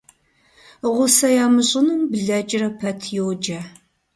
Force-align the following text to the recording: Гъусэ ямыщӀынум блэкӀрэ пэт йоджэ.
Гъусэ 0.95 1.29
ямыщӀынум 1.45 2.01
блэкӀрэ 2.11 2.69
пэт 2.79 3.01
йоджэ. 3.15 3.59